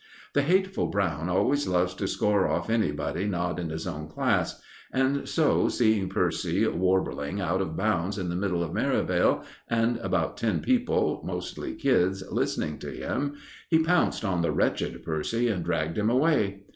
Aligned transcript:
The 0.33 0.41
hateful 0.41 0.87
Brown 0.87 1.29
always 1.29 1.67
loves 1.67 1.93
to 1.93 2.07
score 2.07 2.47
off 2.47 2.71
anybody 2.71 3.27
not 3.27 3.59
in 3.59 3.69
his 3.69 3.85
own 3.85 4.07
class, 4.07 4.59
and 4.91 5.29
so, 5.29 5.69
seeing 5.69 6.09
Percy 6.09 6.65
warbling 6.65 7.39
out 7.39 7.61
of 7.61 7.77
bounds 7.77 8.17
in 8.17 8.27
the 8.29 8.35
middle 8.35 8.63
of 8.63 8.73
Merivale, 8.73 9.43
and 9.69 9.97
about 9.97 10.37
ten 10.37 10.59
people, 10.59 11.21
mostly 11.23 11.75
kids, 11.75 12.23
listening 12.31 12.79
to 12.79 12.89
him, 12.89 13.35
he 13.69 13.77
pounced 13.83 14.25
on 14.25 14.41
the 14.41 14.51
wretched 14.51 15.03
Percy 15.03 15.49
and 15.49 15.63
dragged 15.63 15.99
him 15.99 16.09
away. 16.09 16.63